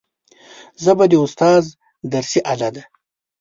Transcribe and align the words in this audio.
ژبه 0.83 1.05
د 1.11 1.13
استاد 1.25 1.63
درسي 2.11 2.39
آله 2.53 2.69
ده 2.75 2.83